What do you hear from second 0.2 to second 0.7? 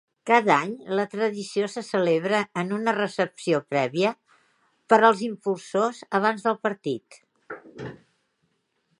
Cada any